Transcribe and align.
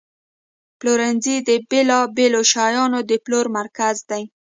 پلورنځی 0.79 1.35
د 1.47 1.49
بیلابیلو 1.69 2.41
شیانو 2.51 2.99
د 3.09 3.11
پلور 3.25 3.45
مرکز 3.57 3.95
دی. 4.09 4.23